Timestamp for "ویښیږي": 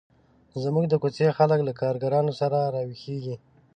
2.87-3.35